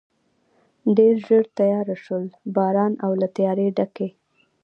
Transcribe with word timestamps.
ډېر 0.97 1.15
ژر 1.25 1.43
تېاره 1.57 1.95
شول، 2.03 2.25
باران 2.55 2.93
او 3.05 3.11
له 3.21 3.27
تیارې 3.37 3.67
ډکې. 3.77 4.09